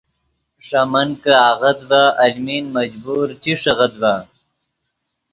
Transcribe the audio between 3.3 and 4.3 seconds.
چی ݰیغیت ڤے